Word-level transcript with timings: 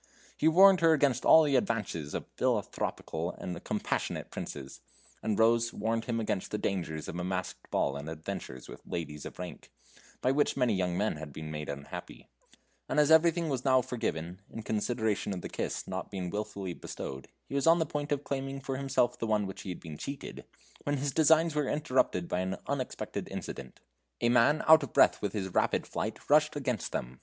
He 0.35 0.47
warned 0.47 0.79
her 0.81 0.93
against 0.93 1.25
all 1.25 1.43
the 1.43 1.55
advances 1.55 2.15
of 2.15 2.25
philanthropical 2.35 3.33
and 3.33 3.63
compassionate 3.63 4.31
princes 4.31 4.81
and 5.21 5.37
Rose 5.37 5.71
warned 5.71 6.05
him 6.05 6.19
against 6.19 6.49
the 6.49 6.57
dangers 6.57 7.07
of 7.07 7.19
a 7.19 7.23
masked 7.23 7.69
ball 7.69 7.95
and 7.95 8.09
adventures 8.09 8.67
with 8.67 8.81
ladies 8.83 9.27
of 9.27 9.37
rank, 9.37 9.69
by 10.19 10.31
which 10.31 10.57
many 10.57 10.73
young 10.73 10.97
men 10.97 11.17
have 11.17 11.31
been 11.31 11.51
made 11.51 11.69
unhappy 11.69 12.31
and 12.89 12.99
as 12.99 13.11
everything 13.11 13.47
was 13.47 13.63
now 13.63 13.79
forgiven, 13.83 14.41
in 14.49 14.63
consideration 14.63 15.33
of 15.33 15.41
the 15.41 15.49
kiss 15.49 15.87
not 15.87 16.09
been 16.09 16.31
wilfully 16.31 16.73
bestowed, 16.73 17.27
he 17.47 17.53
was 17.53 17.67
on 17.67 17.77
the 17.77 17.85
point 17.85 18.11
of 18.11 18.23
claiming 18.23 18.59
for 18.59 18.77
himself 18.77 19.19
the 19.19 19.27
one 19.27 19.43
of 19.43 19.47
which 19.49 19.61
he 19.61 19.69
had 19.69 19.79
been 19.79 19.99
cheated, 19.99 20.45
when 20.81 20.97
his 20.97 21.11
designs 21.11 21.53
were 21.53 21.69
interrupted 21.69 22.27
by 22.27 22.39
an 22.39 22.57
unexpected 22.65 23.27
incident. 23.29 23.81
A 24.19 24.29
man 24.29 24.63
out 24.67 24.81
of 24.81 24.93
breath 24.93 25.21
with 25.21 25.33
his 25.33 25.49
rapid 25.53 25.85
flight 25.85 26.27
rushed 26.27 26.55
against 26.55 26.91
them. 26.91 27.19